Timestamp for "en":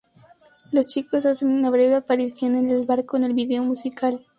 2.55-2.71, 3.17-3.23